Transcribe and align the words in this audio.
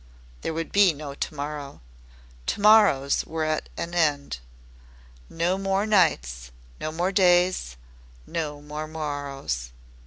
There 0.41 0.55
would 0.55 0.71
be 0.71 0.93
no 0.93 1.13
To 1.13 1.35
morrow. 1.35 1.79
To 2.47 2.59
morrows 2.59 3.23
were 3.23 3.43
at 3.43 3.69
an 3.77 3.93
end. 3.93 4.39
No 5.29 5.59
more 5.59 5.85
nights 5.85 6.49
no 6.79 6.91
more 6.91 7.11
days 7.11 7.77
no 8.25 8.61
more 8.63 8.87
morrows. 8.87 9.69